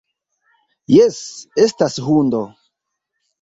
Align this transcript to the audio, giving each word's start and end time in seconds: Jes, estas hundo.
Jes, 0.93 1.19
estas 1.65 1.99
hundo. 2.07 2.41